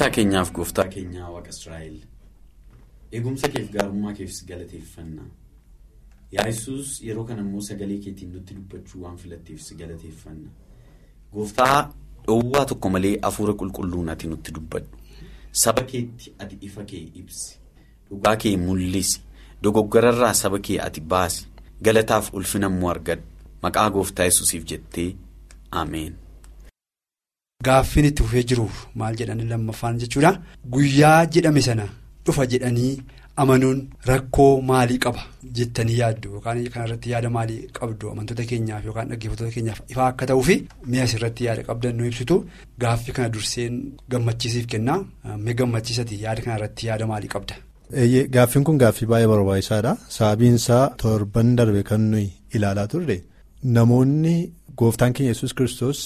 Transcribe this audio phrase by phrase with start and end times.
[0.00, 1.96] Fayyisaa keenyaaf gooftaa keenyaa waaqa Israa'el.
[3.12, 5.24] Eegumsa keef gaarummaa keef galateeffanna
[6.36, 10.48] yaa Yesuus yeroo kana immoo sagalee keetiin nutti dubbachuu waan filatteef si galateeffanna
[11.34, 11.92] gooftaa
[12.26, 14.88] dhoowwaa tokko malee hafuura qulqulluun ati nutti dubbadhu.
[15.64, 17.58] Saba keetti ati ifa kee ibsi.
[18.08, 19.20] Dhugaa kee mul'isi.
[19.62, 21.46] Dogoggorarraa saba kee ati baasi.
[21.82, 23.22] Galataaf ulfina immoo argadhu.
[23.62, 25.08] Maqaa gooftaa Yesuusiif jettee
[25.70, 26.14] ameen.
[27.66, 30.30] Gaaffiin itti fufee jiruuf maal jedhanii lammaffaan jechuudha.
[30.74, 31.86] Guyyaa jedhame sana
[32.26, 32.92] dhufa jedhanii
[33.42, 33.80] amanuun
[34.10, 35.22] rakkoo maalii qaba
[35.58, 36.28] jettanii yaaddu?
[36.36, 38.10] Yookaan kanarratti yaada maalii qabdu?
[38.12, 40.56] Amantoota keenyaaf yookaan dhaggeeffattoota keenyaaf ifaa akka ta'uu fi
[40.90, 42.36] mi'a asirratti yaada qabdan nu ibsitu.
[42.84, 43.74] Gaaffii kana durseen
[44.14, 45.00] gammachiisiif kennaa
[45.44, 47.54] mee gammachiisati yaada kanarratti yaada maalii qabda.
[48.36, 49.96] Gaaffiin kun gaaffii baay'ee barbaachisaadha.
[50.16, 53.18] Sababiinsaa torban darbe kan nuyi ilaalaa turre.
[53.76, 54.36] Namoonni.
[54.76, 55.98] Gooftaan keenya yesus kristos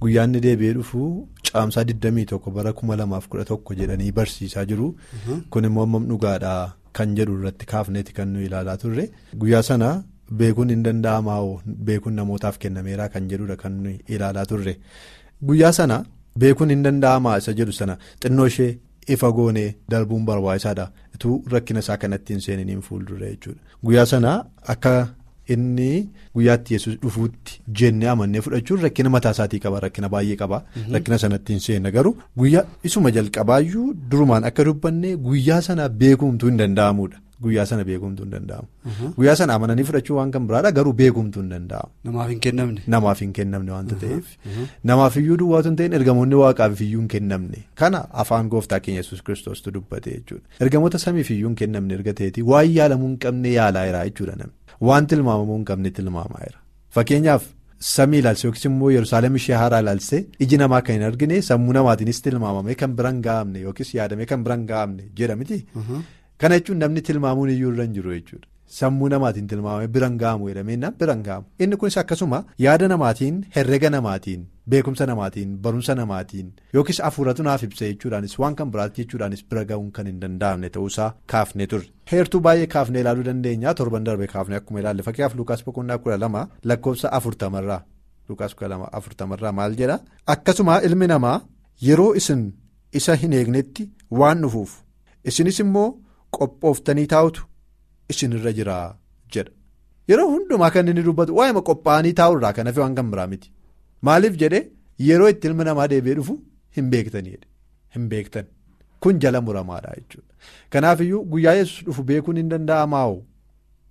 [0.00, 1.00] guyyaa inni deebi'ee dhufu
[1.52, 4.88] caamsaa 21 bara 2011 jedhanii barsiisaa jiru.
[5.50, 9.04] Kun immoo ammam dhugaadhaa kan jedhu irratti kaafneeti kan nuyi ilaalaa turre.
[9.40, 9.90] Guyyaa sana
[10.40, 11.40] beekuun hin danda'amaa
[11.90, 14.76] beekuun namootaaf kennameera kan jedhudha kan nuyi ilaalaa turre.
[15.50, 16.00] Guyyaa sana
[16.38, 18.72] beekuun hin danda'amaa isa jedhu sana xinnoo ishee
[19.14, 20.88] ifa goonee darbuun barbaachisaadha.
[21.14, 23.60] Ituu rakkina isaa kanatti hin seeniniin fuuldura jechuudha.
[23.84, 24.34] Guyyaa sana
[24.74, 24.96] akka.
[25.54, 25.88] Inni
[26.34, 30.62] guyyaatti yesus dhufuutti jennee amannee fudhachuun rakkina mataa isaatii qaba rakkina baay'ee qaba.
[30.94, 36.58] Rakkina sanatti hin seenna garuu guyyaa isuma jalqabaayyuu durumaan akka dubbanne guyyaa sana beekumtuu hin
[36.62, 37.18] danda'amudha.
[37.44, 38.68] Guyyaa sana beekumtuu hin danda'amu.
[39.16, 41.90] Guyyaa sana amananii fudhachuu waan kan biraadha garuu beekumtuu hin danda'amu.
[42.08, 42.80] Namaaf hin kennamne.
[42.94, 44.26] Namaaf hin kennamne waanta ta'eef.
[44.90, 49.22] Namaaf iyyuu duwwaatu hin ta'in ergamoonni waaqaaf iyyuu hin kennamne kana afaan gooftaa keenya yesus
[49.26, 50.44] kiristoostu dubbate jechuudha.
[50.68, 54.54] Ergamoota samiif iyyuu hin kennamne erga ta'eeti waan yaalamuu hin qabne yaalaa jira jechuudha namni.
[54.90, 56.58] Waan tilmaamamuu hin qabne tilmaamaa jira.
[56.98, 57.44] Fakkeenyaaf
[57.92, 62.22] samii ilaalse yookiis immoo Yerusaalem ishee haaraa ilaalse iji namaa kan hin argine sammuu namaatiinis
[62.26, 65.58] tilmaamamee kan biraan ga'amne yookiis yaadamee kan biraan ga'amne jedha miti.
[66.40, 68.46] Kana jechuun namni tilmaamuun iyyuu irra hin jiru jechuudha.
[68.78, 71.46] Sammuu namaatiin tilmaamamee biraan ga'amu jedhamee biraan ga'amu.
[71.60, 77.84] Inni kunis akkasuma yaada namaatiin herrega namaatiin beekumsa namaatiin barumsa namaatiin yookiis hafuuratu naaf ibsa
[77.90, 81.86] jechuudhaanis waan kan biraatti jechuudhaanis bira ga'uun kan hin danda'amne ta'uusaa kaafnee turre.
[82.12, 86.48] Heertuu baay'ee kaafnee ilaaluu dandeenya torban darbe kaafnee akkuma ilaalle fakkiyaaf Lukaas boqonnaa kudha lama
[86.64, 87.80] lakkoofsa afurtamarraa
[88.28, 89.98] Lukaas kudha lama afurtamarraa maal jedha
[90.34, 91.36] akkasuma ilmi namaa
[91.90, 92.42] yeroo isin
[92.92, 94.74] isa hin eegnetti waan dhufuuf
[95.32, 95.86] isinis immoo
[96.38, 97.42] qophooftanii taa'utu
[98.14, 98.76] isinirra jira
[99.36, 99.52] jedha
[100.12, 103.52] yeroo hundumaa kan inni dubbatu waa'ima qophaa'anii taa'urraa kan hafe waan kan biraa miti
[104.08, 104.60] maaliif jedhe
[105.08, 106.36] yeroo itti ilmi namaa deebi'ee dhufu
[106.76, 107.38] hin beektanii
[107.96, 108.46] hin beektan.
[109.00, 110.34] Kun jala muramaadha jechuudha.
[110.70, 113.06] Kanaaf iyyuu guyyaa yesus dhufu beekuun hin danda'amaa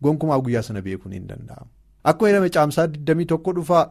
[0.04, 1.70] gonkumaa guyyaa sana beekuun hin danda'amu.
[2.04, 3.84] Akkuma jedhame caamsaa 21 dhufaa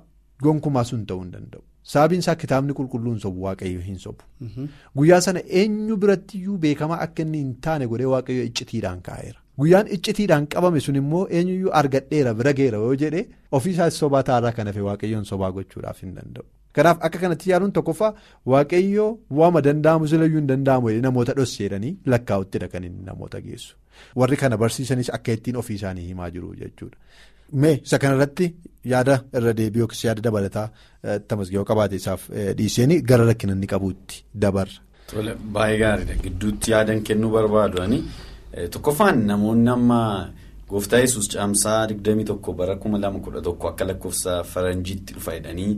[0.43, 1.63] gonkumaa sun ta'uu hin danda'u.
[1.93, 4.23] Sababiin isaa kitaabni qulqulluun sobu waaqayyo hin sobu.
[4.97, 9.39] Guyyaa sana eenyu biratti iyyuu beekamaa akka inni hin taane godhee waaqayyo iccitiidhaan kaa'eera.
[9.61, 13.21] Guyyaan iccitiidhaan qabame sun immoo eenyuyyuu argadheera bira geera yoo jedhe
[13.59, 16.47] ofiisaas sobaa taa'arraa kan hafe waaqayyoon sobaa gochuudhaaf hin danda'u.
[16.79, 18.11] Kanaaf akka kanatti yaaluun tokkoffaa
[18.53, 23.77] waaqayyoo waama danda'amu silayyuu hin danda'amu namoota dhosseedhanii lakkaa'uttidha kan inni namoota geessu.
[24.23, 26.99] Warri kana barsiisanis akka ittiin ofii isaanii himaa jiru jechuudha.
[27.53, 28.47] Mee isa kanarratti
[28.93, 30.69] yaada irra deebii yookiis yaada dabalataa
[31.29, 34.81] tamasga'oo qabaate isaaf dhiiseen gara rakkina inni qabuutti dabarra.
[35.11, 37.83] Tole baay'ee gaariidha gidduutti yaadan kennuu barbaadu
[38.71, 40.01] tokkoffaan namoonni amma
[40.69, 45.73] gooftaa yesus caamsaa 21 bara 2011 akka lakkoofsa faranjiitti dhufa jedhanii.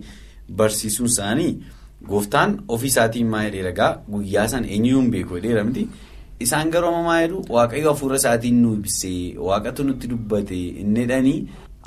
[0.57, 1.53] Barsiisuun isaanii
[2.09, 5.89] gooftaan ofii isaatiin maa jedhee ragaa guyyaa sana eenyuyyuu hin beeku jedheera miti
[6.45, 11.39] isaan garuu amma maa jedhu waaqayyo hafuura isaatiin nu ibsee waaqatu nutti dubbate inni jedhanii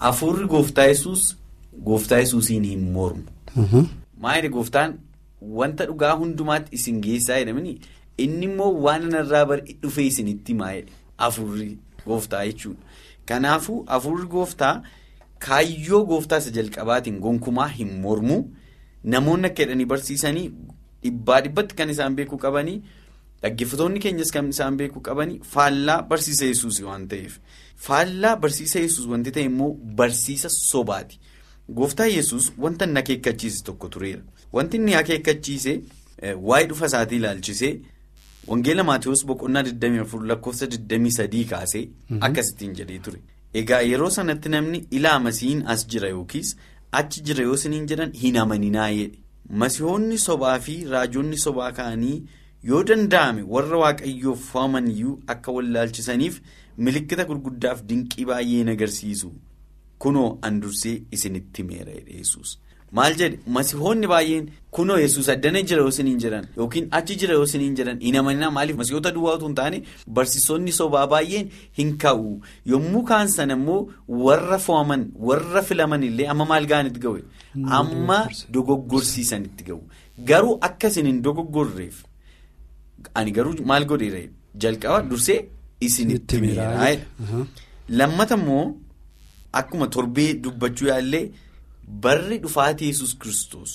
[0.05, 1.25] hafuurri gooftaa yesuus
[1.89, 3.23] gooftaa yesuusiin hin mormu.
[4.21, 4.95] Maa jedhe gooftaan
[5.61, 7.75] wanta dhugaa hundumaatti isin geessaa jedhamanii
[8.27, 9.45] inni immoo waan irraa
[9.81, 10.91] dhufee isinitti maa jedhe
[11.25, 11.69] hafuurri
[12.05, 12.81] gooftaa jechuudha.
[13.25, 14.73] Kanaafuu hafuurri gooftaa.
[15.45, 18.37] Kaayyoo gooftaa isa jalqabaatiin gonkumaa hin mormu
[19.13, 20.47] namoonni akka jedhanii barsiisanii
[21.03, 22.81] dhibbaa dhibbatti kan isaan beekuu qabanii
[23.43, 27.37] dhaggeeffatoonni keenyas kan isaan beekuu qabanii faallaa barsiisa yesuus waan ta'eef
[27.87, 29.71] faallaa barsiisa yesuus wanti ta'e immoo
[30.01, 31.19] barsiisa sobaati.
[31.77, 34.21] Gooftaa yesus wanta inni akeekkachiise tokko tureera.
[34.53, 35.73] Wanti inni akeekkachiise
[36.49, 37.73] waa'ee dhufa isaatii ilaalchisee
[38.47, 41.83] wangeela Maatiyus boqonnaa 24 lakkoofsa 23 kaasee
[42.27, 43.19] akkasittiin jedhee ture.
[43.53, 46.55] Egaa yeroo sanatti namni ilaa masiihin as jira yookiis
[47.01, 49.19] achi jira yoo isiniin jedhan hin amaninaa jedhe.
[49.49, 52.17] Masihoonni sobaa fi raajonni sobaa ka'anii
[52.63, 56.41] yoo danda'ame warra waaqayyoof fo'aman iyyuu akka wallaalchisaniif
[56.77, 59.31] milikkita gurguddaaf dinqii baay'ee agarsiisu.
[59.99, 62.57] Kunoo an dursee isinitti meera yesus
[62.97, 63.39] maal jedhe?
[63.55, 64.45] Masihoonni baay'een
[64.75, 68.51] kunoo yesus addana jira yoo isiniin jedhan yookiin achi jira yoo isiniin jedhan hin amaninaa
[68.57, 68.77] maaliif?
[68.77, 69.81] Masihoota duwwaa utuu hin taane
[70.19, 72.41] barsiisonni sobaa baay'een hin ka'u.
[72.65, 73.81] Yommuu kaan sana immoo
[74.25, 77.19] warra fo'aman warra filaman illee amma maal ga'anitti ga'u?
[77.79, 78.19] Amma
[78.57, 79.81] dogoggorsiisanitti ga'u.
[80.31, 82.03] Garuu akka isin hin dogoggorreef
[83.21, 84.21] ani garuu maal godheera
[84.61, 85.39] jalqaba dursee
[85.87, 86.65] isinitti meera
[87.89, 88.65] lammata immoo.
[89.59, 91.31] Akkuma torbee dubbachuu yaallee
[92.03, 93.71] barri dhufaatii yesus kristos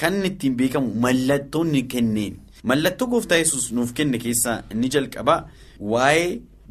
[0.00, 2.34] kan ittiin beekamu mallattoonni kenneen
[2.70, 5.38] mallattoo gooftaa yesus nuuf kenne keessaa inni jalqabaa
[5.92, 6.28] waa'ee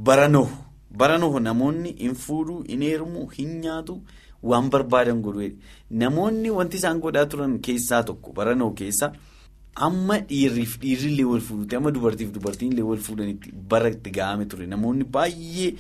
[0.10, 0.54] bara nohu
[1.00, 3.96] bara nohu namoonni hin fuudhuu hin heerumuu hin nyaatu
[4.52, 5.50] waan barbaadan godhu
[6.04, 9.12] namoonni wanti isaan godhaa turan keessaa tokko bara nohu keessa
[9.75, 15.04] amma dhiirriif dhiirrillee wal fuudhutti amma dubartiif dubartiinillee wal fuudhanitti bara itti ga'ame ture namoonni
[15.18, 15.74] baay'ee.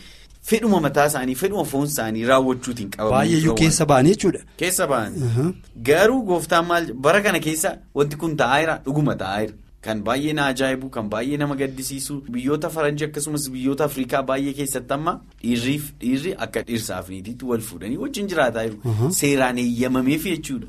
[0.43, 3.11] Fedhuma mataa isaanii fedhuma foon isaanii raawwachuutiin qabamu.
[3.15, 4.39] Baay'eeyyuu keessa ba'anii jechuudha.
[4.57, 5.51] Keessa ba'anii.
[5.89, 9.53] Garuu gooftaan maal bara kana keessa wanti kun taa'eera dhuguma taa'eera.
[9.83, 14.93] Kan baay'ee na ajaa'ibu kan baay'ee nama gaddisiisu biyyoota faranjii akkasumas biyyoota afrikaa baay'ee keessatti
[14.97, 19.11] amma dhiirriif dhiirri akka dhiirsaaf niitiitti wal fuudhanii wajjin jiraataa jiru.
[19.19, 20.67] Seeraan eeyyamameef jechuudha.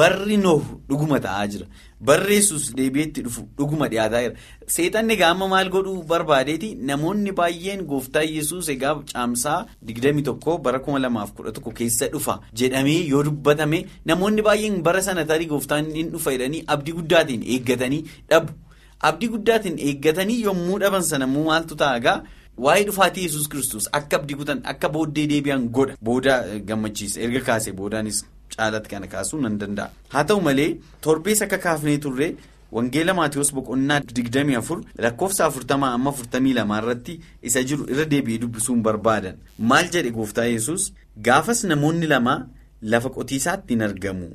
[0.00, 1.66] Barri noohu dhuguma taa'aa jira.
[2.00, 4.34] Barri yesus deebi'eetti dhufu dhuguma dhiyaataa jira.
[4.66, 11.72] Seexanni egaa amma maal godhuu barbaadeeti namoonni baay'een gooftaa yesus egaa caamsaa 21 bara 2011
[11.80, 16.92] keessa dhufa jedhamee yoo dubbatame namoonni baay'een bara sana tarii gooftaan hin dhufa jedhanii abdii
[17.00, 18.52] guddaatiin eeggatanii dhabu.
[19.00, 22.22] Abdii guddaatiin eeggatanii yommuu dhaban sana immoo maaltu ta'a
[22.64, 25.96] waa'ee dhufaatii yesus kristos akka abdii kutan akka booddee deebi'an godha.
[26.02, 28.24] Booda gammachiisa erga kaasee boodaanis
[28.56, 29.90] caalatti kana kaasuu nan danda'a.
[30.12, 32.36] Haa ta'u malee torbees akka kaafnee turre.
[32.72, 39.36] Wangeela Maatiyus boqonnaa 24 lakkoofsa 40 amma 42 irratti isa jiru irra deebi'ee dubbisuun barbaadan.
[39.58, 40.92] Maal jedhe gooftaa yesus
[41.28, 42.34] gaafas namoonni lama
[42.82, 44.28] lafa qotiisaatti hin argamu.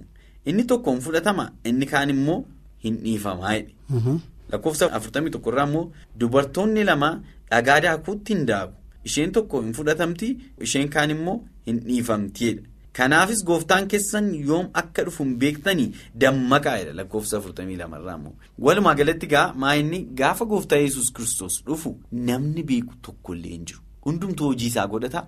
[0.45, 2.39] Inni tokko hin fudhatama inni kaan immoo
[2.83, 4.17] hin dhiifamaa jedhe.
[4.51, 7.09] Lakkoofsa 41 irraa immoo dubartoonni lama
[7.51, 8.73] dhagaa daakuutti hin daaku.
[9.03, 10.27] Isheen tokko hin fudhatamti
[10.67, 11.37] isheen kaan immoo
[11.67, 12.45] hin dhiifamti
[12.97, 15.85] Kanaafis gooftaan keessan yoom akka dhufu hin beektanii
[16.23, 18.33] dammaqaadha lakkoofsa 42 irraa immoo.
[18.67, 21.93] Walumaa galatti gaa maayinni gaafa gooftaa yesus kristos dhufu
[22.31, 23.79] namni beeku tokkollee hin jiru.
[24.05, 25.23] Hundumtuu hojii isaa godhata.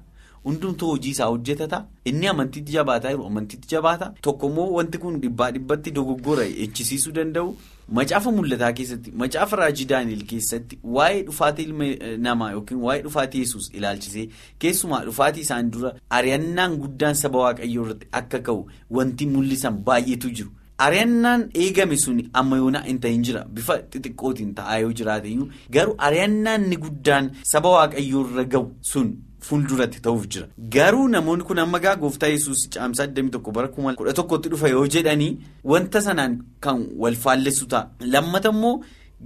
[0.46, 1.86] Hundumtuu hojii isaa hojjetata.
[2.06, 4.14] Inni amantiitti jabaataa jiru amantiitti jabaata.
[4.22, 7.56] Tokkommoo wanti kun dhibbaa dhibbatti dogoggora echisiisuu danda'u.
[7.98, 11.86] Macaafa mul'ataa keessatti macaafa raajii daani'el keessatti waa'ee dhufaatii ilma
[12.26, 14.28] namaa yookiin waa'ee dhufaatii yesus ilaalchisee
[14.60, 18.64] keessumaa dhufaatii isaan dura ari'annaan guddaan saba waaqayyoo irratti akka ka'u
[19.00, 20.52] wanti mul'isan baay'eetu jiru.
[20.78, 25.36] Ari'annaan eegame sun amma yoonaa hin ta'in jira bifa xixiqqootiin ta'aa yoo jiraate
[25.70, 29.14] garuu ari'annaan ni guddaan saba waaqayyoo irra ga'u sun.
[29.48, 30.48] Fuulduratti ta'uuf jira.
[30.76, 35.32] Garuu namoonni kun amma gaa gooftaa yesus caamsaa 21 bara 11tti dhufa yoo jedhanii
[35.72, 37.90] wanta sanaan kan wal faallessu ta'a.
[38.14, 38.76] Lammata immoo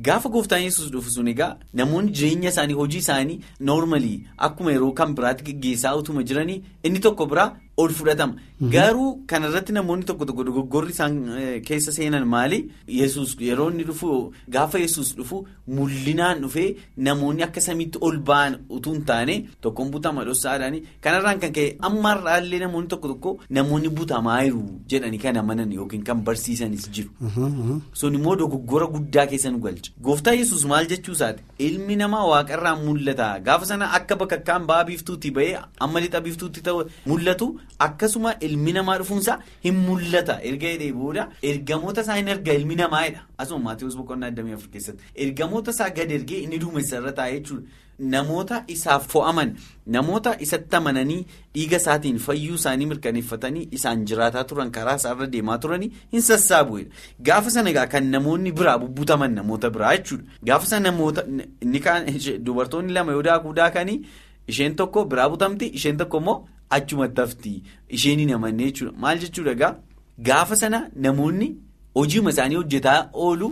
[0.08, 5.16] gaafa gooftaan yesus dhufu sun egaa namoonni jireenya isaanii hojii isaanii noormalii akkuma yeroo kan
[5.20, 7.50] biraatti geggeessaa utuma jiranii inni tokko biraa
[7.82, 8.36] ol fudhatama
[8.74, 11.18] garuu kanarratti namoonni tokko tokko dogoggorri isaan
[11.68, 12.58] keessa seenan maali
[13.00, 14.08] yesus yeroo inni dhufu
[14.56, 15.38] gaafa yesus dhufu
[15.80, 16.66] mul'inaan dhufee
[17.08, 22.60] namoonni akka samiitti ol ba'an utuu hin taane tokkoon butama dhossaadhaanii kanarraan kan ka'e ammaarraallee
[22.66, 24.64] namoonni tokko tokko namoonni butamaa jiru
[24.96, 27.12] jedhanii kan amanan yookiin kan barsiisanis jiru.
[28.02, 32.82] sun immoo dogoggora guddaa keessa nu galcha gooftaa yesus maal jechuu isaati ilmi namaa waaqarraan
[32.90, 35.56] mul'ata gaafa sana akka bakka kaan ba'aa biiftuutti ba'ee
[35.88, 36.62] amma lixa biiftuutti
[37.14, 37.48] mul'atu.
[37.80, 40.40] Akkasuma ilmi namaa dhufuunsaa hin mul'ata.
[40.52, 45.04] Erga jedhee booda ergamoota isaa hin erga ilmi namaadha asuma Maatiyus boqonnaa 24 keessatti.
[45.26, 49.52] Ergamoota isaa gad ergee inni duumessa irra taa'ee jechuudha namoota isaaf fo'aman
[49.94, 51.22] namoota isatti amananii
[51.56, 56.92] dhiiga isaatiin fayyuu isaanii mirkaneeffatanii isaan jiraataa turan karaa isaarra deemaa turanii hin sassaabu'edha
[57.30, 60.24] gaafa sana egaa kan namoonni biraa bubbutaman namoota biraa jechuudha.
[60.46, 61.24] Gaafa sana namoota
[62.50, 63.98] dubartoonni lama yoo daakuu daakanii
[64.48, 66.38] isheen tokko biraa butamti isheen tokko immoo.
[66.70, 67.54] Achumatti hafti
[67.96, 68.98] isheen hin amannee jechuudha.
[69.04, 69.76] Maal jechuudha egaa?
[70.28, 71.48] Gaafa sana namoonni
[71.96, 73.48] hojiima isaanii hojjetaa oolu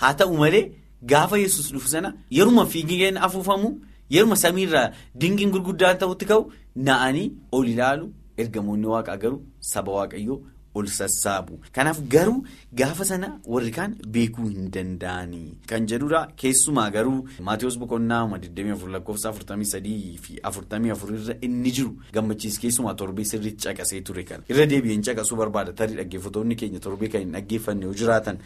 [0.00, 0.64] haa ta'u malee
[1.12, 3.70] gaafa yesus dhufu sana yeruma fiigeen afuufamu
[4.16, 4.90] yeruma samiirraa
[5.20, 6.42] dingiin gurguddaan ta'utti ka'u
[6.88, 8.06] na'anii ol ilaalu
[8.44, 9.40] ergamoonni waaqaa garuu
[9.72, 10.38] saba waaqayyoo
[10.74, 12.44] ol sassaabu kanaaf garuu
[12.80, 15.48] gaafa sana warri kaan beekuu hin danda'anii.
[15.66, 22.58] Kan jedhudha keessumaa garuu maatiyoos boqonnaa 24 lakkoofsa 43 fi 44 irra inni jiru gammachiis
[22.64, 25.72] keessumaa torbee sirriitti caqasee ture kan irra deebi'een caqasuu barbaada.
[25.72, 28.38] Tarii dhaggeeffattoonni keenya torbee kan hin dhaggeeffanne yoo jiraatan.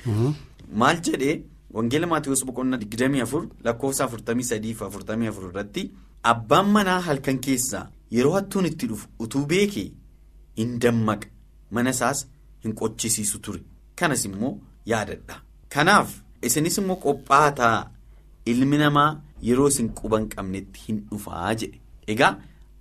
[0.73, 1.37] Maal jedhee
[1.75, 5.85] wangeela maatiyoos boqonnaa 24 lakkoofsa 43 fi 44 irratti
[6.33, 7.85] abbaan manaa halkan keessaa
[8.17, 9.87] yeroo hattuun itti dhufu utuu beekee
[10.57, 11.29] hin dammaqa.
[11.79, 12.25] Mana isaas
[12.65, 13.61] hin qochisiisu ture
[14.03, 14.55] kanas immoo
[14.93, 15.41] yaadadha
[15.77, 16.11] kanaaf
[16.49, 17.77] isinis immoo qophaataa
[18.53, 19.11] ilmi namaa
[19.51, 21.81] yeroo isin quban qabnetti hin dhufaa jedhe
[22.15, 22.33] egaa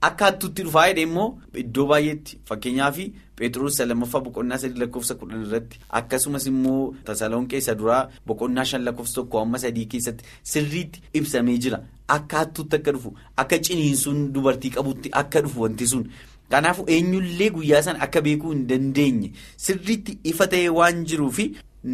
[0.07, 1.27] akka hattuutti dhufaa jedhe immoo
[1.65, 2.97] iddoo baay'eetti fakkeenyaaf
[3.37, 9.15] Pheexroos lammaffaa boqonnaa sadii lakkoofsa kudhan irratti akkasumas immoo Tasalonqee isa duraa boqonnaa shan lakkoofsa
[9.19, 11.79] tokko amma sadii keessatti sirriitti ibsamee jira
[12.15, 16.05] akka hattuutti akka dhufu akka ciniinsuun dubartii qabutti akka dhufu wanti sun.
[16.49, 19.31] Kanaafuu eenyullee guyyaa sana akka beekuu hin dandeenye
[19.67, 21.45] sirriitti ifa ta'ee waan jiruufi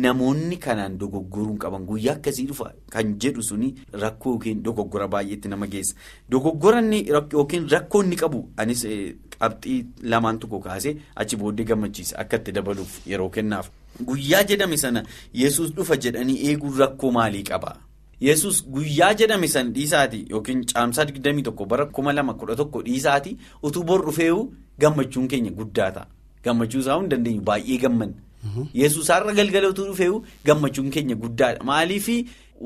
[0.06, 3.70] namoonni kanaan dogoggoruu qaban guyyaa akkasii dhufa kan jedhu suni
[4.04, 5.96] rakkoo yookiin dogoggora baay'eetti nama geessa.
[6.30, 8.86] Dogoggoranni yookiin rakkoo inni qabu anis
[9.40, 13.70] qabxii lamaan tokko kaasee achi booddee gammachiisa akka itti dabaluuf yeroo kennaaf.
[14.06, 15.04] Guyyaa jedhame sana
[15.34, 17.78] yesus dhufa jedhanii eeguun rakkoo maalii qaba?
[18.28, 24.42] Yesus guyyaa jedhame san dhiisaati yookiin caamsaa 21 bara 2011 dhiisaati utuu bor dhufeewu
[24.80, 26.08] gammachuun keenya guddaa ta'a.
[26.44, 28.28] Gammachuu isaa hin dandeenyu baay'ee gammanna
[28.74, 32.10] yesus har'a galgala utuu dhufeewu gammachuun keenya guddaadha maaliif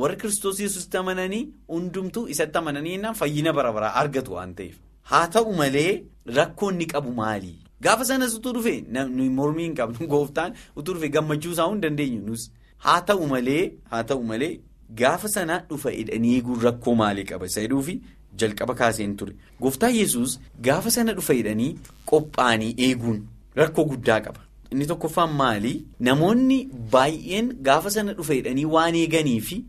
[0.01, 1.43] warri kiristoos yesusitti amananii
[1.75, 4.75] hundumtuu isatti amananii fayyina bara baraa argatu waan ta'eef.
[5.11, 6.03] Haa ta'u malee
[6.37, 7.55] rakkoo inni qabu maali?
[7.81, 12.21] Gaafa sanas utuu dhufe nuyi mormii hin qabnu gooftaan utuu dhufe gammachuu isaa hin dandeenyu
[12.27, 14.53] nus haa ta'u malee.
[15.01, 17.45] Gaafa sana dhufa hidhanii eeguun rakkoo maalii qaba?
[17.45, 17.95] Isa jedhuufi
[18.37, 19.33] jalqaba kaaseen ture.
[19.61, 21.75] Gooftaa yesus gaafa sana dhufa hidhanii
[22.11, 23.21] qophaa'anii eeguun
[23.61, 24.39] rakkoo guddaa qaba.
[24.71, 26.59] Inni tokkoffaan maalii namoonni
[26.91, 29.63] baay'een gaafa sana dhufa hidhanii waan eeganiifi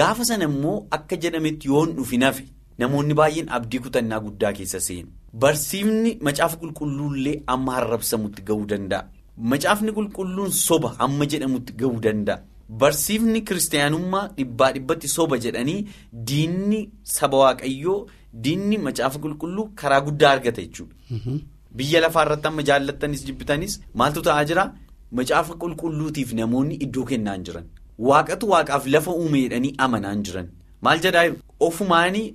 [0.00, 2.44] gaafa sana immoo akka jedhametti yoon dhufi nafe
[2.78, 5.08] namoonni baay'een abdii kutannaa guddaa keessa seenu.
[5.44, 9.04] Barsiifni macaafa qulqulluullee amma arrabsamutti ga'uu danda'a.
[9.52, 12.38] Macaafni qulqulluun soba amma jedhamutti ga'uu danda'a.
[12.68, 15.86] Barsiifni kiristaanummaa dhibbaa dhibbatti soba jedhanii
[16.30, 16.80] diinni
[17.16, 17.98] saba waaqayyoo
[18.46, 20.94] diinni macaafa qulqulluu karaa guddaa argata jechuudha.
[21.76, 24.64] Biyya lafaa irratti amma jaallattanis jibbitanis maaltu ta'aa jira?
[25.12, 27.64] Macaafa qulqulluutiif namoonni iddoo kennaan jiran.
[28.08, 30.48] Waaqatu waaqaaf lafa uume jedhanii amanaan jiran.
[30.82, 31.24] Maal jedhaa?
[31.60, 32.26] Ofumaanii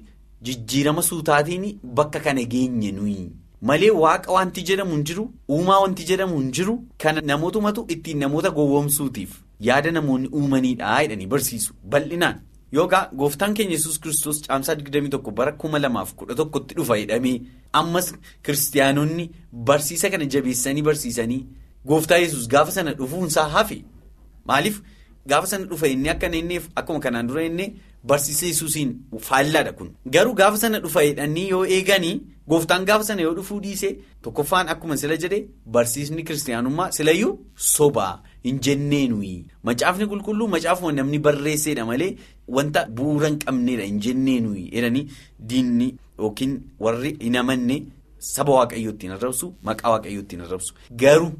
[0.41, 3.29] jijjiirama suutaatiin bakka kana geenye nuyi.
[3.61, 6.79] Malee waaqa wanti jedhamu hin jiru uumaa wanti jedhamu hin jiru.
[6.97, 9.31] Kana namootumatu ittiin namoota gowwoomsuutiif
[9.67, 11.73] yaada namoonni uumaniidha jedhanii barsiisu.
[11.91, 12.37] Bal'inaan
[12.77, 17.41] yookaan gooftaan keenya yesus kiristoos caamsaa 21 bara 2011tti dhufa jedhamee
[17.81, 18.07] ammas
[18.45, 19.29] kiristaanonni
[19.69, 21.45] barsiisa kana jabeessanii barsiisanii
[21.91, 23.77] gooftaa yesus gaafa sana dhufuunsaa hafe
[24.45, 24.81] maaliif?
[25.27, 27.65] Gaafa sana dhufa inni akka inneef akkuma kanaan dura inni
[28.03, 28.93] barsiisa yesuusiin
[29.27, 29.89] faallaadha kun.
[30.13, 32.21] Garuu gaafa sana dhufa jedhanii yoo eeganii.
[32.49, 33.89] Gooftaan gaafa sana yoo dhufuu dhiise
[34.21, 35.39] tokkoffaan akkuma sila jedhe
[35.75, 38.13] barsiisni kiristaanummaa silayyuu sobaa
[38.45, 39.33] hin jennee nuyi
[39.69, 42.11] macaafni qulqulluu macaafuma namni barreesseedha malee
[42.57, 45.05] wanta bu'uura hin qabneedha hin jennee nuyi jedhanii
[45.53, 45.87] diinni
[46.19, 46.55] yookiin
[46.85, 47.77] warri hin amanne
[48.31, 50.73] saba waaqayyoo ittiin arrabsu maqaa waaqayyoo ittiin arrabsu.
[51.03, 51.31] Garuu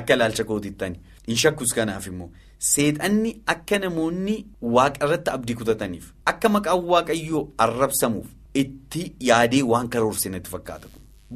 [0.00, 0.98] akka ilaalcha kootiittani
[1.28, 2.28] hin shakkus kanaaf immoo
[2.72, 4.36] seexanni akka namoonni
[4.76, 8.26] waaqa irratti abdii kutataniif akka maqaan waaqayyoo arrabsamuuf.
[8.54, 10.88] Itti yaadee waan karoorse natti fakkaata.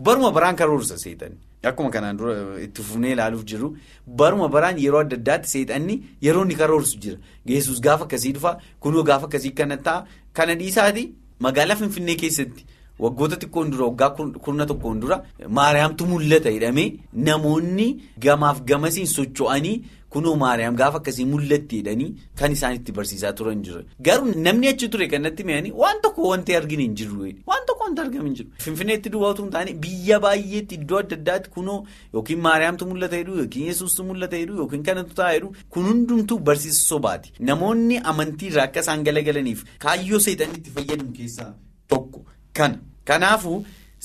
[0.04, 1.38] Baruma baraan karoorsa seexanni
[1.70, 2.34] akkuma kanaan dura
[2.66, 3.68] itti fufnee ilaaluuf jiru
[4.06, 9.02] baruma baraan yeroo adda addaatti seexanni yeroo inni karoorsu jira geessus gaafa akkasii dhufa kunoo
[9.10, 10.04] gaafa akkasii kana ta'a
[10.40, 11.04] kana dhiisaati
[11.46, 12.66] magaalaa finfinnee keessatti
[12.98, 14.10] waggoota xiqqoon dura waggaa
[14.44, 15.22] kurna tokkoon dura
[15.58, 16.88] maariyaamtu mul'ata jedhamee
[17.26, 17.88] namoonni
[18.26, 19.82] gamaaf gamasiin socho'anii.
[20.14, 22.08] kunoo maariyaam gaafa akkasii mul'atti jedhanii
[22.38, 26.56] kan isaan itti barsiisaa turan jira garuu namni achi ture kanatti mi'anii waan tokko wanti
[26.58, 28.50] arginu hin jiru waan tokko wanti argamu hin jiru.
[28.64, 31.78] Finfinneetti duwwaatu hin taane biyya baay'eetti iddoo adda addaatti kunoo
[32.18, 36.84] yookiin maariyaamtu mul'ata jedhu yookiin yesuustu mul'ata jedhu yookiin kanatu ta'a jedhu kun hundumtuu barsiisa
[36.90, 37.32] sobaati.
[37.52, 41.50] Namoonni amantii irraa akka isaan galagalaniif kaayyoo seexanni itti fayyadamu keessaa
[41.94, 42.24] tokko
[42.56, 42.78] kana
[43.08, 43.58] kanaafuu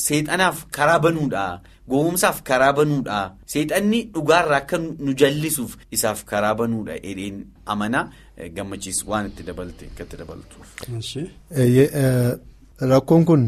[0.06, 1.44] seexanaaf karaa banuudha.
[1.90, 3.18] Gowwomsaaf karaa banuudha.
[3.52, 6.94] Seexanni dhugaarraa akka nu jallisuuf isaaf karaa banuudha.
[7.06, 7.38] Jedheen
[7.74, 8.06] amanaa
[8.56, 10.68] gammachiisu waan itti dabalte akka itti dabaltuuf.
[12.92, 13.44] Rakkoon kun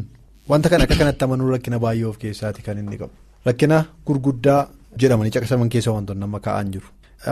[0.50, 3.14] wanta kana akka kanatti amanuu rakkina baay'ee of keessaati kan inni qabu.
[3.46, 4.62] Rakkina gurguddaa
[5.02, 6.88] jedhamanii caqasaman keessa wantoonni nama kaa'an jiru.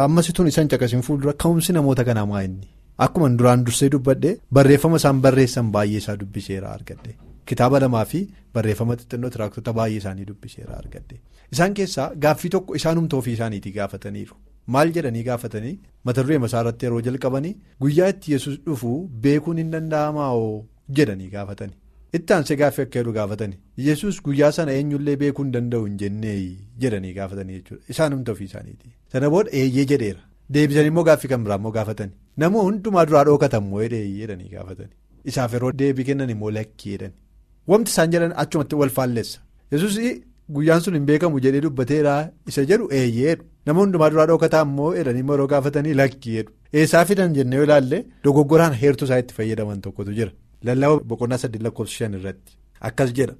[0.06, 2.68] Ammasituun isaan caqasin fuuldura ka'umsi namoota kanaa maa inni?
[3.06, 7.16] Akkuma duraan dursee dubbadhe barreeffama isaan barreessan baay'ee isaa dubbiseera argadde
[7.52, 8.22] kitaaba lamaa fi
[8.58, 11.20] barreeffama xixinnoo tiraaktota baay'ee isaanii dubbiseera argadde
[11.56, 14.36] isaan keessaa gaaffii tokko isaanumta ofii isaaniitii gaafataniiru.
[14.76, 15.76] Maal jedhanii gaafatanii?
[16.04, 18.90] Mata duree masaa irratti yeroo jalqabanii guyyaa itti yesus dhufu
[19.26, 20.56] beekuun hin danda'amaa oo
[21.00, 21.78] jedhanii gaafatanii.
[22.18, 26.36] itti aansee gaaffii akka jedhu gaafatanii yesus guyyaa sana eenyullee beekuu hin danda'u hin jennee
[26.84, 27.84] jedhanii gaafatanii jechuudha.
[27.96, 30.22] Isaanumta ofii isaaniiti sana booda eeyyee jedheera.
[30.58, 32.14] Deebisanii immoo gaaffii kan biraa immoo gaafatanii.
[32.44, 34.94] Nama hundumaa duraa dhookatan immoo jedhanii gaafatanii.
[35.32, 37.14] Isaaf yeroo deebii kennan immoo lakkii jedhani
[37.72, 39.40] wanti isaan jedhan achumatti wal faalleessa
[39.72, 39.98] yesus
[40.56, 42.14] guyyaan sun hin beekamu jedhee dubbateera
[42.52, 46.52] isa jedhu eeyyeedhu nama hundumaa duraa dhookataa immoo jedhanii yeroo gaafatanii lakkii jedhu.
[46.80, 50.32] Eessaa fidan jennee yoo ilaalle dogoggoraan heertuu isaa itti fayyadaman tokkotu jira.
[50.68, 52.54] Lallabaa boqonnaa sadii lakkoofsa shan irratti.
[52.90, 53.36] Akkas jedha.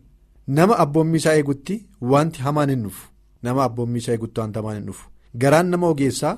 [0.58, 1.76] Nama abboommii isaa eegutti
[2.12, 3.08] wanti hamaan hin dhufu.
[3.44, 5.06] Nama abboommii isaa eegutti wanti hamaan hin dhufu.
[5.42, 6.36] Garaan nama ogeessaa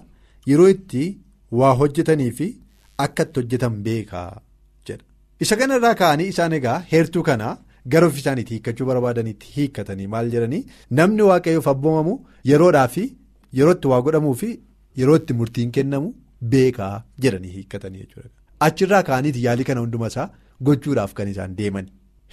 [0.52, 1.04] yeroo itti
[1.60, 2.48] waa hojjetanii fi
[3.06, 4.42] akka itti hojjetan beekaa
[4.88, 5.04] jedha.
[5.44, 7.56] Isa kanarraa ka'anii isaan egaa heertuu kanaa
[7.96, 10.64] gara ofii isaaniitti hiikkachuu barbaadaniitti hiikkatanii maal jedhanii
[11.02, 12.18] namni waaqayyoof abboomamu
[12.52, 13.06] yeroodhaa fi
[13.62, 14.52] yeroo itti waa godhamuu fi
[15.04, 16.14] yeroo itti murtiin kennamu
[16.54, 16.94] beekaa
[17.26, 18.30] jedhanii hiikkatanii jechuudha
[18.68, 20.30] achirraa ka'aniiti yaalii kana hundumasaa.
[20.68, 21.86] gochuudhaaf kan isaan deeman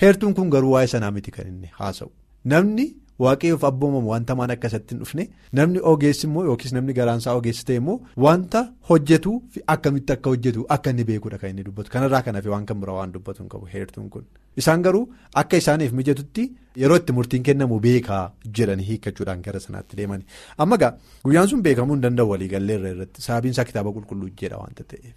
[0.03, 2.11] heertuun kun garuu waa'ee sanaa miti kan inni haasa'u
[2.53, 2.87] namni
[3.25, 5.25] waaqayyoof abboomamu wanta maan akkasatti hin dhufne.
[5.59, 10.67] Namni ogeessi immoo yookiis namni garaansaa ogeessi ta'e immoo wanta hojjetuu fi akkamitti akka hojjetu
[10.77, 11.91] akka inni beekuudha kan inni dubbatu.
[11.97, 14.25] Kanarraa kan hafe waan kan biraa waan dubbatu hin qabu heertuun kun.
[14.63, 15.05] Isaan garuu
[15.43, 16.45] akka isaaniif mijatutti
[16.85, 18.23] yeroo itti murtiin kennamu beekaa
[18.59, 20.25] jedhanii hiikkachuudhaan gara sanaatti deemani
[20.65, 20.93] amma gaa
[21.25, 23.23] guyyaan sun beekamuu hin danda'u waliigalleerra irratti.
[23.29, 25.15] Sababiinsaa kitaaba qulqulluu jedha wanta ta'eef.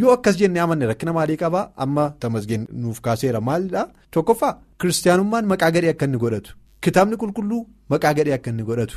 [0.00, 3.86] yoo akkas jennee amanne rakkina maalii qabaa amma tamasgeen nuuf kaaseera maalidhaa?
[4.16, 7.60] Tokkoffaa kiristaanummaan maqaa gadhee akka inni godhatu kitaabni qulqulluu
[7.92, 8.96] maqaa gadhee akka inni godhatu.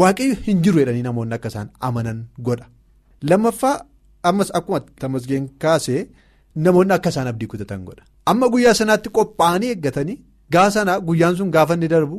[0.00, 2.66] Waaqayyo hin jiru jedhanii namoonni akka isaan amanan godha.
[3.30, 3.76] Lammaffaa
[4.30, 6.02] ammas akkuma tamasgeen kaasee
[6.66, 8.04] namoonni akka isaan abdii kutatan godha.
[8.30, 10.16] Amma guyyaa sanaatti qophaa'anii eeggatanii
[10.52, 12.16] gaafa sana guyyaan sun gaafa inni darbu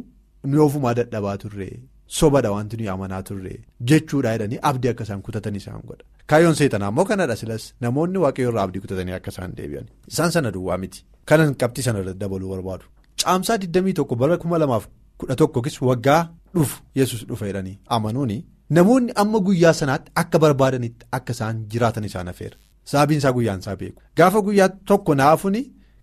[0.50, 1.69] nu ofumaa dadhabaa turre.
[2.17, 3.52] sobadha wanti nuyi amanaa turre
[3.89, 6.04] jechuudha jedhanii abdii akka isaan kutatan isaan godha.
[6.30, 9.86] Kaayyoon seetanaa immoo kanadha silas namoonni waaqayyo irraa abdii kutatanii akka isaan deebi'an.
[10.12, 11.06] Isaan sana duwwaa miti.
[11.30, 12.86] Kanan qabxii sana irratti dabaluu barbaadu
[13.23, 16.21] caamsaa 21 bara 2011 waggaa
[16.55, 18.38] dhufu yesus dhufa jedhanii amanuuni.
[18.77, 22.58] Namoonni amma guyyaa sanaatti akka barbaadanitti akka isaan jiraatan isaan hafeera
[22.91, 24.01] sababiin isaa guyyaan isaa beeku.
[24.17, 25.58] Gaafa guyyaa tokko naafuun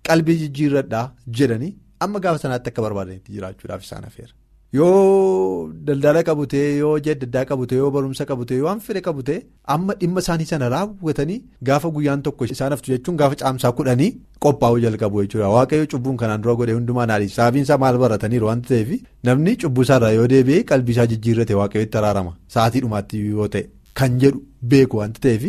[0.09, 1.07] qalbii jijjiirradhaa
[1.39, 1.73] jedhanii
[2.07, 4.33] amma gaafa sanaatti akka barbaadanitti jiraachuudhaaf isaan hafeera.
[4.73, 9.39] Yoo daldala qabutee yoo jedda qabutee yoo barumsa qabutee yoo waan fedhe qabutee
[9.75, 14.11] amma dhimma isaanii sana raawwatanii gaafa guyyaan tokko isaan haftu jechuun gaafa caamsaa kudhanii
[14.47, 18.91] qophaa'uu jalqabu jechuudha waaqayyo cubbuun kanaan dura godhe hundumaa naadhi sababiinsaa maal barataniiru waan ta'eef
[19.31, 22.37] namni cubbuu isaarraa yoo deebi'ee qalbiisaa jijjiirrate waaqayyotti araarama.
[22.55, 23.65] Sa'aatii dhumaatti yoo ta'e
[24.03, 24.43] kan jedhu
[24.75, 25.45] beeku waan ta'eef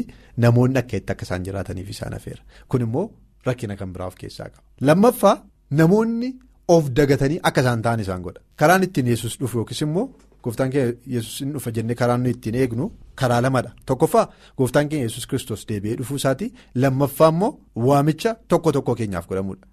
[0.46, 3.08] namoonni akka itti akka isaan jiraataniif isaan hafeera kun immoo
[3.48, 4.64] rakkina kan biraa of keessaa qaba.
[4.90, 5.38] Lammaffaa
[5.82, 6.30] namoonni.
[6.68, 8.42] Of dagatanii akka isaan ta'an isaan godha.
[8.56, 10.10] Karaan ittiin yesus dhufu yookiis immoo
[10.44, 14.26] gooftaan keenya yesus hin dhufa jennee karaan nuyi ittiin eegnu karaa lamadha tokkoffaa
[14.58, 17.52] gooftaan keenya yesus kristos deebi'ee dhufuu isaati lammaffaa immoo
[17.88, 19.68] waamicha tokko tokko keenyaaf godhamudha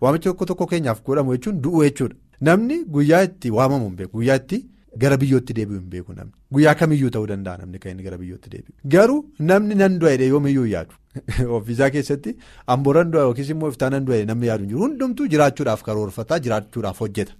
[0.00, 2.16] waamicha tokko tokko keenyaaf godhamu jechuun du'uu jechuudha
[2.48, 4.60] namni guyyaa itti waamamu guyyaa itti
[4.98, 8.50] gara biyyootti deebi'u hin beeku namni guyyaa kamiyyuu ta'uu danda'a namni kan inni gara biyyootti
[8.54, 10.94] deebi'u garuu namni nan du'a jedhee yoomiyyuu yaadu.
[11.58, 12.34] Ofiisaa keessatti
[12.74, 17.34] ambooraan du'a yookiis immoo iftaan du'a namni yaadu hin jiru hundumtuu jiraachuudhaaf karoorfataa jiraachuudhaaf hojjeta.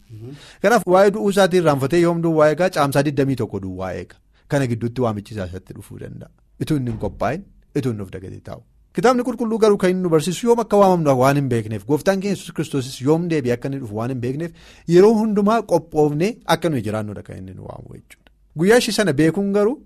[0.63, 4.17] Kanaaf waa'ee du'uu isaatiin raanfatee yoom duwwaa eegaa caamsaa 21 duwwaa eega.
[4.49, 6.31] Kana gidduutti waamichi isaa isatti dhufuu danda'a.
[6.67, 7.47] Ituu inni hin qophaa'in
[7.83, 8.63] ituu inni of dagatee taa'u.
[8.97, 12.53] Kitaabni qulqulluu garuu kan inni nu barsiisu yoom akka waamamnu waan hin beekneef gooftaan keenya
[12.57, 14.51] kiristoosis yoom deebi'ee akka inni dhufu waan hin beekneef
[14.95, 18.31] yeroo hundumaa qophoofnee akka nuyi jiraannudha kan inni nu waamu jechuudha.
[18.59, 19.77] Guyyaa ishii sana beekuun garuu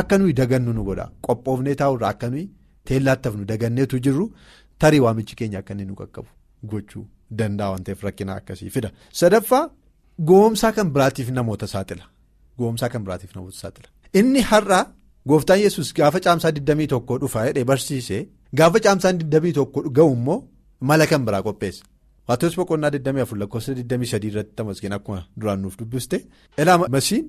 [0.00, 2.46] akka nuyi dagannu nu godha qophoofnee taa'urraa akka nuyi.
[2.88, 4.24] teellaattaaf nu daganneetu jirru
[4.82, 6.30] tarii waamichi keenya akka inni nu qaqqabu
[6.70, 7.02] gochuu
[7.40, 9.64] danda'a waan ta'eef rakkina akkasii fida sadaffaa
[10.30, 12.04] goomsaa kan biraatiif namoota saaxila
[12.62, 13.88] goomsaa kan biraatiif namoota saaxila
[14.20, 14.80] inni har'a
[15.32, 18.18] gooftaan yesus gaafa caamsaa 21 dhufa jedhee barsiise
[18.58, 20.38] gaafa caamsaan 21 ga'u immoo
[20.80, 21.84] mala kan biraa qopheessa
[22.28, 26.16] Maatewos boqonnaa 24 lakkoofsa 23 irratti tamasgeen akkuma duraan nuuf dubbiste
[26.62, 27.24] ilaa masiin.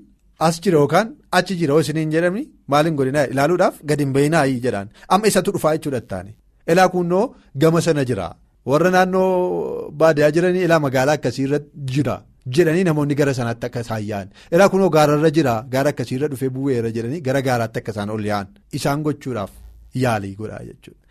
[0.48, 3.26] as jira yookaan achi jira yoo isiniin jedhamni maaliin godhinaa?
[3.34, 4.88] Ilaaluudhaaf gadi hin bayinaa jedhaan.
[5.14, 6.32] Amma isatu dhufaa jechuudha taane.
[6.72, 7.26] Ilaa kunnoo
[7.62, 8.28] gama sana jira.
[8.70, 11.60] Warra naannoo baadiyyaa jiranii ilaa magaalaa akkasii irra
[11.94, 12.16] jira
[12.58, 14.30] jedhanii namoonni gara sanaatti akka isaan yaa'an.
[14.56, 15.54] Ilaa kunnoo gaararra jira.
[15.74, 18.48] Gaara akkasii irra dhufee bu'eera jedhanii gara gaaraatti akka isaan ol yaa'an.
[18.78, 19.52] Isaan gochuudhaaf
[20.04, 21.06] yaalii godhaa jechuudha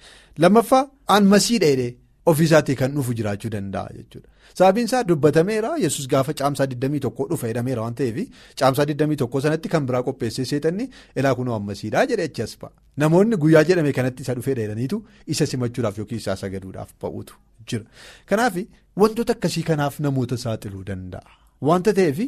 [0.45, 1.95] lammaffaa aan masii dheedhee
[2.33, 4.29] ofiisaatii kan dhufu jiraachuu danda'a jechuudha.
[4.59, 8.19] Sababiin isaa dubbatameera yesus gaafa caamsaa 21 dhufa jedhameera waan ta'eef
[8.63, 10.89] caamsaa 21 sanatti kan biraa qopheessee seexanni
[11.23, 12.71] ilaa kunoo ammasiidhaa jedhe achi as ba'a.
[13.03, 15.01] Namoonni guyyaa jedhame kanatti isa dhufee dheeraniitu
[15.37, 17.35] isa simachuudhaaf yookiin isaa sagaduudhaaf ba'uutu
[17.69, 17.85] jira.
[18.27, 18.57] Kanaaf
[19.05, 21.25] wantoota akkasii kanaaf namoota saaxiluu danda'a.
[21.69, 22.19] Wanta ta'eef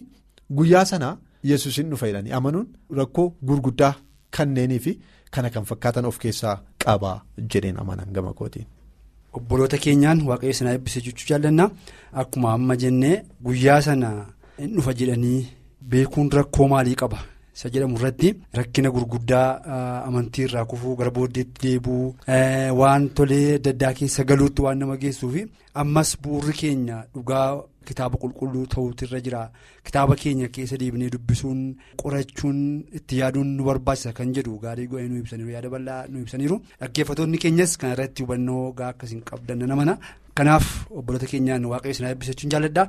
[0.61, 1.17] guyyaa sanaa
[1.53, 2.69] yesusin dhufa jedhanii amanuun
[3.03, 3.95] rakkoo gurguddaa
[4.39, 4.93] kanneenii fi
[5.31, 7.17] kana kan fakkaatan of keessaa qabaa
[7.55, 8.67] jedheen amanan gama kootiin.
[9.39, 11.71] Obboloota keenyaan waaqayyo sanaa eebbisee jechuu jaallanna
[12.23, 13.17] akkuma amma jennee
[13.49, 14.09] guyyaa sana
[14.63, 15.47] hin dhufa jedhanii
[15.93, 17.19] beekuun rakkoo maalii qaba
[17.57, 19.47] isa jedhamu irratti rakkina gurguddaa
[20.09, 22.05] amantii irraa kufuu gara booddeetti deebuu
[22.81, 25.47] waan tolee adda addaa keessa galuutti waan nama geessuufi
[25.85, 27.47] ammas bu'urri keenya dhugaa
[27.91, 29.43] kitaaba qulqulluu ta'uutu irra jira.
[29.87, 31.61] Kitaaba keenya keessa deebinee dubbisuun
[32.03, 32.59] qorachuun
[33.01, 35.51] itti yaaduun nu barbaachisa kan jedhu gaarii go'ee nu ibsaniiru.
[35.57, 36.61] Yaada bal'aa nu ibsaniiru.
[36.81, 39.99] Dhaggeeffattoonni keenyas kan irratti hubannoo gaa akkasiin qabdan namana.
[40.35, 42.87] Kanaaf obboloota keenyaan waaqayyo sanaa eebbisachuun jaalladha.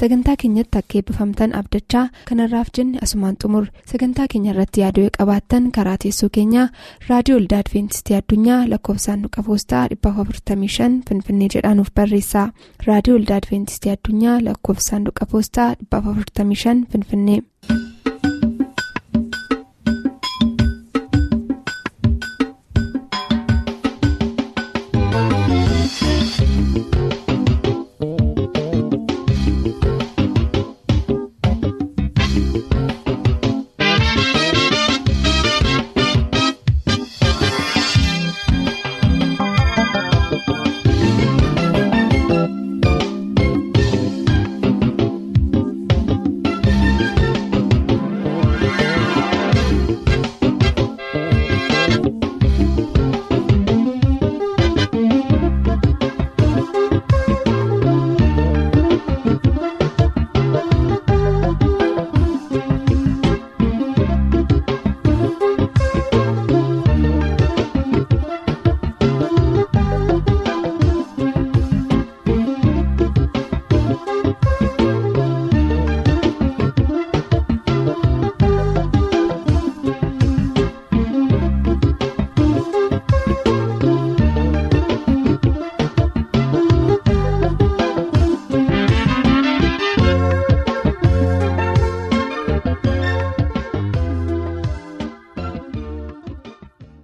[0.00, 5.96] Sagantaa keenyatti akka eebbifamtan abdachaa kanarraaf jenne asumaan xumur sagantaa keenya irratti yaaduu qabaattan karaa
[6.04, 6.66] teessoo keenyaa
[7.08, 12.46] raadiyoo olda adventistii addunyaa lakkoofsaanduqa poostaa 455 finfinnee jedhaanuf barreessaa
[12.88, 17.40] raadiyoo olda adventistii addunyaa lakkoofsaanduqa poostaa 455 finfinnee.